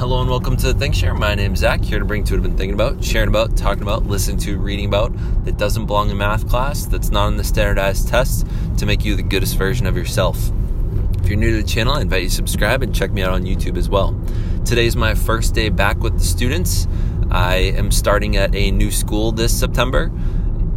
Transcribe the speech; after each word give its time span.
Hello 0.00 0.22
and 0.22 0.30
welcome 0.30 0.56
to 0.56 0.72
the 0.72 0.78
Think 0.78 0.94
Share. 0.94 1.12
My 1.12 1.34
name 1.34 1.52
is 1.52 1.58
Zach, 1.58 1.82
here 1.82 1.98
to 1.98 2.06
bring 2.06 2.24
to 2.24 2.32
what 2.32 2.38
I've 2.38 2.42
been 2.42 2.56
thinking 2.56 2.72
about, 2.72 3.04
sharing 3.04 3.28
about, 3.28 3.54
talking 3.54 3.82
about, 3.82 4.06
listening 4.06 4.38
to, 4.38 4.56
reading 4.56 4.86
about 4.86 5.12
that 5.44 5.58
doesn't 5.58 5.84
belong 5.84 6.08
in 6.08 6.16
math 6.16 6.48
class, 6.48 6.86
that's 6.86 7.10
not 7.10 7.28
in 7.28 7.36
the 7.36 7.44
standardized 7.44 8.08
tests 8.08 8.46
to 8.78 8.86
make 8.86 9.04
you 9.04 9.14
the 9.14 9.22
goodest 9.22 9.58
version 9.58 9.86
of 9.86 9.98
yourself. 9.98 10.52
If 11.18 11.28
you're 11.28 11.36
new 11.36 11.50
to 11.50 11.62
the 11.62 11.68
channel, 11.68 11.92
I 11.92 12.00
invite 12.00 12.22
you 12.22 12.28
to 12.30 12.34
subscribe 12.34 12.82
and 12.82 12.94
check 12.94 13.10
me 13.10 13.20
out 13.20 13.34
on 13.34 13.42
YouTube 13.42 13.76
as 13.76 13.90
well. 13.90 14.18
Today 14.64 14.86
is 14.86 14.96
my 14.96 15.14
first 15.14 15.54
day 15.54 15.68
back 15.68 15.98
with 15.98 16.14
the 16.14 16.24
students. 16.24 16.88
I 17.30 17.56
am 17.56 17.90
starting 17.90 18.38
at 18.38 18.54
a 18.54 18.70
new 18.70 18.90
school 18.90 19.32
this 19.32 19.52
September. 19.52 20.10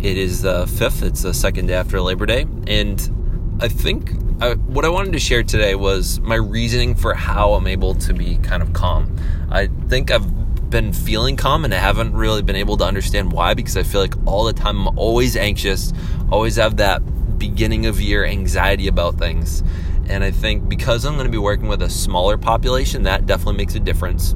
It 0.00 0.16
is 0.16 0.40
the 0.40 0.64
5th, 0.64 1.02
it's 1.02 1.20
the 1.20 1.34
second 1.34 1.66
day 1.66 1.74
after 1.74 2.00
Labor 2.00 2.24
Day, 2.24 2.46
and 2.66 3.19
I 3.62 3.68
think 3.68 4.12
I, 4.40 4.54
what 4.54 4.86
I 4.86 4.88
wanted 4.88 5.12
to 5.12 5.18
share 5.18 5.42
today 5.42 5.74
was 5.74 6.18
my 6.20 6.36
reasoning 6.36 6.94
for 6.94 7.12
how 7.12 7.52
I'm 7.52 7.66
able 7.66 7.94
to 7.96 8.14
be 8.14 8.38
kind 8.38 8.62
of 8.62 8.72
calm. 8.72 9.14
I 9.50 9.68
think 9.88 10.10
I've 10.10 10.70
been 10.70 10.94
feeling 10.94 11.36
calm 11.36 11.66
and 11.66 11.74
I 11.74 11.76
haven't 11.76 12.14
really 12.14 12.40
been 12.40 12.56
able 12.56 12.78
to 12.78 12.84
understand 12.84 13.32
why 13.32 13.52
because 13.52 13.76
I 13.76 13.82
feel 13.82 14.00
like 14.00 14.14
all 14.24 14.44
the 14.44 14.54
time 14.54 14.86
I'm 14.86 14.98
always 14.98 15.36
anxious, 15.36 15.92
always 16.30 16.56
have 16.56 16.78
that 16.78 17.02
beginning 17.38 17.84
of 17.84 18.00
year 18.00 18.24
anxiety 18.24 18.88
about 18.88 19.18
things. 19.18 19.62
And 20.08 20.24
I 20.24 20.30
think 20.30 20.66
because 20.66 21.04
I'm 21.04 21.14
going 21.14 21.26
to 21.26 21.30
be 21.30 21.36
working 21.36 21.68
with 21.68 21.82
a 21.82 21.90
smaller 21.90 22.38
population, 22.38 23.02
that 23.02 23.26
definitely 23.26 23.58
makes 23.58 23.74
a 23.74 23.80
difference. 23.80 24.32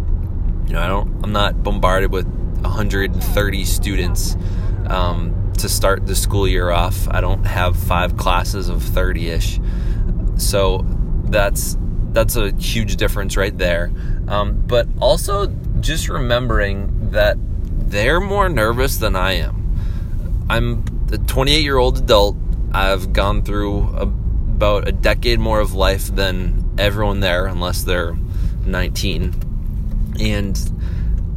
You 0.66 0.74
know, 0.74 0.80
I 0.80 0.86
don't, 0.86 1.24
I'm 1.24 1.32
not 1.32 1.62
bombarded 1.62 2.12
with 2.12 2.26
130 2.26 3.64
students. 3.64 4.36
Um, 4.86 5.43
to 5.58 5.68
start 5.68 6.06
the 6.06 6.14
school 6.14 6.46
year 6.46 6.70
off. 6.70 7.08
I 7.08 7.20
don't 7.20 7.44
have 7.44 7.76
five 7.76 8.16
classes 8.16 8.68
of 8.68 8.82
30 8.82 9.28
ish. 9.28 9.60
So 10.36 10.84
that's 11.24 11.76
that's 12.12 12.36
a 12.36 12.52
huge 12.54 12.96
difference 12.96 13.36
right 13.36 13.56
there. 13.56 13.92
Um, 14.28 14.62
but 14.66 14.86
also 15.00 15.46
just 15.80 16.08
remembering 16.08 17.10
that 17.10 17.36
they're 17.90 18.20
more 18.20 18.48
nervous 18.48 18.96
than 18.96 19.16
I 19.16 19.32
am. 19.32 19.76
I'm 20.48 20.84
a 21.12 21.18
28 21.18 21.62
year 21.62 21.76
old 21.76 21.98
adult. 21.98 22.36
I've 22.72 23.12
gone 23.12 23.42
through 23.42 23.82
a, 23.96 24.02
about 24.02 24.88
a 24.88 24.92
decade 24.92 25.40
more 25.40 25.60
of 25.60 25.74
life 25.74 26.14
than 26.14 26.74
everyone 26.78 27.20
there, 27.20 27.46
unless 27.46 27.82
they're 27.82 28.16
19. 28.66 30.16
And 30.20 30.58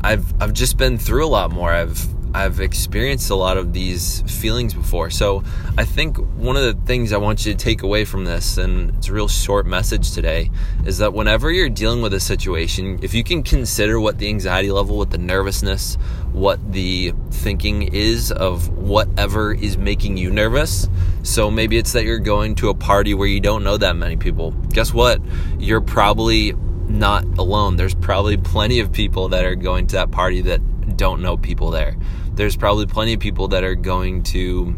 I've 0.01 0.41
I've 0.41 0.53
just 0.53 0.77
been 0.77 0.97
through 0.97 1.25
a 1.25 1.27
lot 1.27 1.51
more. 1.51 1.71
I've 1.71 2.07
I've 2.37 2.59
experienced 2.59 3.31
a 3.31 3.35
lot 3.35 3.57
of 3.57 3.73
these 3.73 4.21
feelings 4.21 4.71
before. 4.71 5.09
So 5.09 5.43
I 5.75 5.85
think 5.85 6.17
one 6.37 6.55
of 6.55 6.61
the 6.61 6.75
things 6.85 7.11
I 7.11 7.17
want 7.17 7.43
you 7.43 7.51
to 7.51 7.57
take 7.57 7.81
away 7.81 8.05
from 8.05 8.25
this, 8.25 8.59
and 8.59 8.91
it's 8.91 9.07
a 9.07 9.13
real 9.13 9.27
short 9.27 9.65
message 9.65 10.11
today, 10.11 10.51
is 10.85 10.99
that 10.99 11.13
whenever 11.13 11.51
you're 11.51 11.67
dealing 11.67 12.03
with 12.03 12.13
a 12.13 12.19
situation, 12.19 12.99
if 13.01 13.15
you 13.15 13.23
can 13.23 13.41
consider 13.41 13.99
what 13.99 14.19
the 14.19 14.27
anxiety 14.27 14.71
level, 14.71 14.97
what 14.97 15.09
the 15.09 15.17
nervousness, 15.17 15.95
what 16.31 16.59
the 16.71 17.11
thinking 17.31 17.81
is 17.81 18.31
of 18.31 18.69
whatever 18.69 19.51
is 19.51 19.75
making 19.75 20.17
you 20.17 20.29
nervous. 20.29 20.87
So 21.23 21.49
maybe 21.49 21.79
it's 21.79 21.93
that 21.93 22.03
you're 22.05 22.19
going 22.19 22.53
to 22.55 22.69
a 22.69 22.75
party 22.75 23.15
where 23.15 23.27
you 23.27 23.39
don't 23.39 23.63
know 23.63 23.77
that 23.77 23.95
many 23.95 24.15
people. 24.15 24.51
Guess 24.51 24.93
what? 24.93 25.19
You're 25.57 25.81
probably 25.81 26.53
not 26.87 27.25
alone. 27.37 27.75
There's 27.75 27.95
probably 27.95 28.37
plenty 28.37 28.79
of 28.79 28.91
people 28.91 29.29
that 29.29 29.45
are 29.45 29.55
going 29.55 29.87
to 29.87 29.97
that 29.97 30.11
party 30.11 30.41
that 30.41 30.97
don't 30.97 31.21
know 31.21 31.37
people 31.37 31.69
there 31.69 31.95
there's 32.37 32.55
probably 32.55 32.85
plenty 32.85 33.13
of 33.13 33.19
people 33.19 33.49
that 33.49 33.63
are 33.63 33.75
going 33.75 34.21
to 34.21 34.75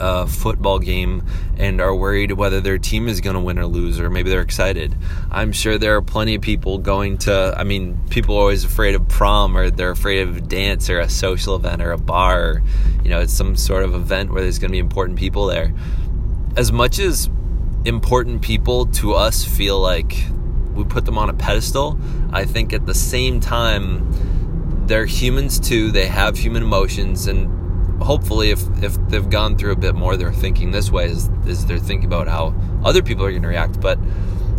a 0.00 0.26
football 0.26 0.78
game 0.78 1.24
and 1.56 1.80
are 1.80 1.94
worried 1.94 2.30
whether 2.30 2.60
their 2.60 2.78
team 2.78 3.08
is 3.08 3.20
going 3.20 3.34
to 3.34 3.40
win 3.40 3.58
or 3.58 3.66
lose, 3.66 3.98
or 3.98 4.10
maybe 4.10 4.30
they're 4.30 4.42
excited. 4.42 4.94
I'm 5.30 5.50
sure 5.50 5.76
there 5.76 5.96
are 5.96 6.02
plenty 6.02 6.36
of 6.36 6.42
people 6.42 6.78
going 6.78 7.18
to, 7.18 7.54
I 7.56 7.64
mean, 7.64 7.98
people 8.10 8.36
are 8.36 8.40
always 8.40 8.64
afraid 8.64 8.94
of 8.94 9.08
prom 9.08 9.56
or 9.56 9.70
they're 9.70 9.90
afraid 9.90 10.28
of 10.28 10.46
dance 10.46 10.88
or 10.88 11.00
a 11.00 11.08
social 11.08 11.56
event 11.56 11.82
or 11.82 11.90
a 11.90 11.98
bar. 11.98 12.40
Or, 12.40 12.62
you 13.02 13.10
know, 13.10 13.20
it's 13.20 13.32
some 13.32 13.56
sort 13.56 13.82
of 13.82 13.94
event 13.94 14.30
where 14.30 14.42
there's 14.42 14.58
going 14.58 14.68
to 14.68 14.72
be 14.72 14.78
important 14.78 15.18
people 15.18 15.46
there. 15.46 15.72
As 16.54 16.70
much 16.70 16.98
as 16.98 17.28
important 17.84 18.42
people 18.42 18.86
to 18.86 19.14
us 19.14 19.44
feel 19.44 19.80
like 19.80 20.14
we 20.78 20.84
put 20.84 21.04
them 21.04 21.18
on 21.18 21.28
a 21.28 21.34
pedestal, 21.34 21.98
I 22.32 22.44
think 22.44 22.72
at 22.72 22.86
the 22.86 22.94
same 22.94 23.40
time, 23.40 24.86
they're 24.86 25.06
humans 25.06 25.60
too. 25.60 25.90
They 25.90 26.06
have 26.06 26.38
human 26.38 26.62
emotions, 26.62 27.26
and 27.26 28.02
hopefully, 28.02 28.50
if 28.50 28.62
if 28.82 28.96
they've 29.08 29.28
gone 29.28 29.58
through 29.58 29.72
a 29.72 29.76
bit 29.76 29.94
more, 29.94 30.16
they're 30.16 30.32
thinking 30.32 30.70
this 30.70 30.90
way 30.90 31.06
is, 31.06 31.28
is 31.46 31.66
they're 31.66 31.78
thinking 31.78 32.06
about 32.06 32.28
how 32.28 32.54
other 32.84 33.02
people 33.02 33.24
are 33.24 33.30
going 33.30 33.42
to 33.42 33.48
react. 33.48 33.80
But 33.80 33.98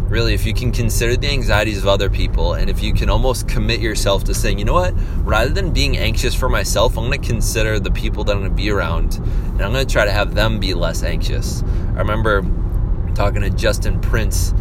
really, 0.09 0.33
if 0.33 0.45
you 0.45 0.53
can 0.53 0.71
consider 0.71 1.15
the 1.15 1.29
anxieties 1.29 1.79
of 1.79 1.87
other 1.87 2.09
people, 2.09 2.53
and 2.53 2.69
if 2.69 2.83
you 2.83 2.93
can 2.93 3.09
almost 3.09 3.47
commit 3.47 3.79
yourself 3.79 4.23
to 4.25 4.33
saying, 4.33 4.59
you 4.59 4.65
know 4.65 4.73
what, 4.73 4.93
rather 5.23 5.51
than 5.51 5.71
being 5.71 5.97
anxious 5.97 6.35
for 6.35 6.49
myself, 6.49 6.97
I'm 6.97 7.05
going 7.05 7.21
to 7.21 7.27
consider 7.27 7.79
the 7.79 7.91
people 7.91 8.23
that 8.25 8.33
I'm 8.33 8.39
going 8.39 8.51
to 8.51 8.55
be 8.55 8.69
around, 8.69 9.15
and 9.15 9.61
I'm 9.61 9.71
going 9.71 9.85
to 9.85 9.91
try 9.91 10.05
to 10.05 10.11
have 10.11 10.35
them 10.35 10.59
be 10.59 10.73
less 10.73 11.03
anxious. 11.03 11.63
I 11.95 11.99
remember 11.99 12.43
talking 13.15 13.41
to 13.41 13.49
Justin 13.49 13.99
Prince 13.99 14.53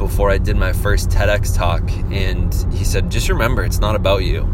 before 0.00 0.30
I 0.30 0.38
did 0.38 0.56
my 0.56 0.72
first 0.72 1.10
TEDx 1.10 1.54
talk, 1.54 1.82
and 2.10 2.52
he 2.72 2.84
said, 2.84 3.10
just 3.10 3.28
remember, 3.28 3.62
it's 3.62 3.80
not 3.80 3.94
about 3.94 4.24
you 4.24 4.48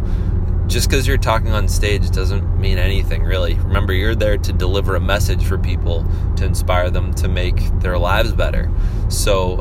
just 0.66 0.90
because 0.90 1.06
you're 1.06 1.16
talking 1.16 1.52
on 1.52 1.68
stage 1.68 2.10
doesn't 2.10 2.60
mean 2.60 2.76
anything 2.76 3.22
really. 3.22 3.54
Remember, 3.54 3.92
you're 3.92 4.16
there 4.16 4.36
to 4.36 4.52
deliver 4.52 4.96
a 4.96 5.00
message 5.00 5.44
for 5.44 5.58
people 5.58 6.04
to 6.36 6.44
inspire 6.44 6.90
them 6.90 7.14
to 7.14 7.28
make 7.28 7.56
their 7.78 7.96
lives 7.96 8.32
better. 8.32 8.68
So 9.08 9.58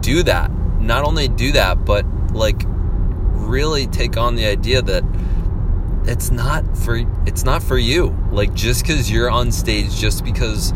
do 0.00 0.24
that. 0.24 0.50
Not 0.80 1.04
only 1.04 1.28
do 1.28 1.52
that, 1.52 1.84
but 1.84 2.04
like 2.32 2.62
really 2.66 3.86
take 3.86 4.16
on 4.16 4.34
the 4.34 4.46
idea 4.46 4.82
that 4.82 5.04
it's 6.06 6.32
not 6.32 6.76
for 6.76 7.04
it's 7.24 7.44
not 7.44 7.62
for 7.62 7.78
you. 7.78 8.16
Like 8.32 8.52
just 8.54 8.82
because 8.82 9.10
you're 9.10 9.30
on 9.30 9.52
stage, 9.52 9.96
just 9.96 10.24
because 10.24 10.72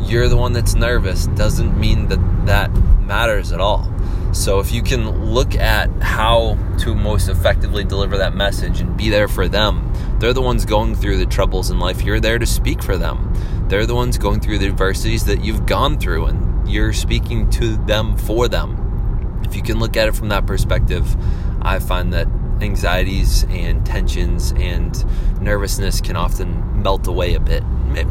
you're 0.00 0.28
the 0.28 0.36
one 0.36 0.54
that's 0.54 0.74
nervous, 0.74 1.26
doesn't 1.28 1.78
mean 1.78 2.08
that 2.08 2.46
that 2.46 2.72
matters 3.02 3.52
at 3.52 3.60
all. 3.60 3.92
So 4.36 4.60
if 4.60 4.70
you 4.70 4.82
can 4.82 5.32
look 5.32 5.56
at 5.56 5.90
how 6.02 6.58
to 6.80 6.94
most 6.94 7.28
effectively 7.28 7.84
deliver 7.84 8.18
that 8.18 8.34
message 8.34 8.80
and 8.80 8.94
be 8.96 9.08
there 9.08 9.28
for 9.28 9.48
them, 9.48 9.92
they're 10.20 10.34
the 10.34 10.42
ones 10.42 10.66
going 10.66 10.94
through 10.94 11.16
the 11.16 11.26
troubles 11.26 11.70
in 11.70 11.78
life. 11.78 12.02
You're 12.02 12.20
there 12.20 12.38
to 12.38 12.46
speak 12.46 12.82
for 12.82 12.98
them. 12.98 13.32
They're 13.68 13.86
the 13.86 13.94
ones 13.94 14.18
going 14.18 14.40
through 14.40 14.58
the 14.58 14.66
adversities 14.66 15.24
that 15.24 15.42
you've 15.42 15.64
gone 15.64 15.98
through 15.98 16.26
and 16.26 16.68
you're 16.68 16.92
speaking 16.92 17.48
to 17.52 17.76
them 17.86 18.16
for 18.18 18.46
them. 18.46 19.42
If 19.44 19.56
you 19.56 19.62
can 19.62 19.78
look 19.78 19.96
at 19.96 20.06
it 20.06 20.14
from 20.14 20.28
that 20.28 20.46
perspective, 20.46 21.16
I 21.62 21.78
find 21.78 22.12
that 22.12 22.28
anxieties 22.60 23.44
and 23.44 23.84
tensions 23.86 24.52
and 24.52 24.94
nervousness 25.40 26.02
can 26.02 26.14
often 26.14 26.82
melt 26.82 27.06
away 27.06 27.34
a 27.34 27.40
bit. 27.40 27.64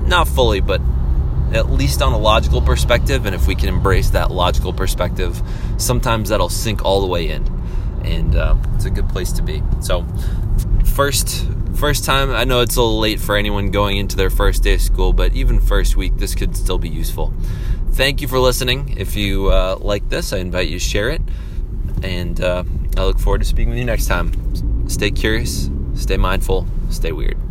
Not 0.07 0.27
fully, 0.27 0.59
but 0.59 0.81
at 1.53 1.69
least 1.69 2.01
on 2.01 2.13
a 2.13 2.17
logical 2.17 2.61
perspective. 2.61 3.25
And 3.25 3.35
if 3.35 3.47
we 3.47 3.55
can 3.55 3.69
embrace 3.69 4.09
that 4.11 4.31
logical 4.31 4.73
perspective, 4.73 5.41
sometimes 5.77 6.29
that'll 6.29 6.49
sink 6.49 6.83
all 6.83 7.01
the 7.01 7.07
way 7.07 7.29
in. 7.29 7.43
And 8.03 8.35
uh, 8.35 8.55
it's 8.75 8.85
a 8.85 8.89
good 8.89 9.09
place 9.09 9.31
to 9.33 9.41
be. 9.41 9.63
So, 9.81 10.05
first 10.85 11.47
first 11.75 12.05
time 12.05 12.31
i 12.31 12.45
know 12.45 12.61
it's 12.61 12.77
a 12.77 12.81
little 12.81 12.99
late 12.99 13.19
for 13.19 13.35
anyone 13.35 13.69
going 13.69 13.97
into 13.97 14.15
their 14.15 14.29
first 14.29 14.63
day 14.63 14.75
of 14.75 14.81
school 14.81 15.11
but 15.11 15.33
even 15.33 15.59
first 15.59 15.97
week 15.97 16.15
this 16.17 16.33
could 16.33 16.55
still 16.55 16.77
be 16.77 16.87
useful 16.87 17.33
thank 17.91 18.21
you 18.21 18.29
for 18.29 18.39
listening 18.39 18.95
if 18.97 19.13
you 19.15 19.47
uh, 19.47 19.75
like 19.81 20.07
this 20.07 20.31
i 20.31 20.37
invite 20.37 20.69
you 20.69 20.79
to 20.79 20.85
share 20.85 21.09
it 21.09 21.21
and 22.01 22.39
uh, 22.39 22.63
i 22.95 23.03
look 23.03 23.19
forward 23.19 23.39
to 23.39 23.45
speaking 23.45 23.71
with 23.71 23.77
you 23.77 23.83
next 23.83 24.07
time 24.07 24.87
stay 24.87 25.11
curious 25.11 25.69
stay 25.95 26.15
mindful 26.15 26.65
stay 26.89 27.11
weird 27.11 27.44